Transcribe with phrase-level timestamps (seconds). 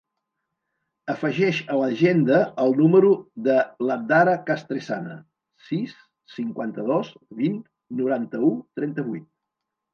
[1.13, 3.11] Afegeix a l'agenda el número
[3.49, 3.59] de
[3.89, 5.19] l'Adhara Castresana:
[5.69, 5.95] sis,
[6.39, 7.63] cinquanta-dos, vint,
[8.03, 9.33] noranta-u, trenta-vuit.